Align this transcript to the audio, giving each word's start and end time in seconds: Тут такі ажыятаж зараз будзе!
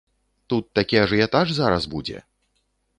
Тут 0.53 0.63
такі 0.79 0.95
ажыятаж 1.03 1.47
зараз 1.61 1.83
будзе! 1.95 2.17